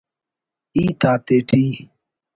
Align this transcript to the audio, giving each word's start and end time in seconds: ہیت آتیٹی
ہیت 0.75 1.01
آتیٹی 1.11 1.63